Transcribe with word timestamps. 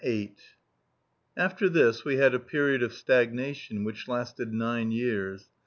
_"VIII 0.03 0.33
After 1.37 1.69
this 1.69 2.03
we 2.03 2.15
had 2.15 2.33
a 2.33 2.39
period 2.39 2.81
of 2.81 2.91
stagnation 2.91 3.83
which 3.83 4.07
lasted 4.07 4.51
nine 4.51 4.91
years. 4.91 5.51